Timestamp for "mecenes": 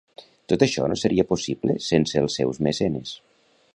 2.69-3.13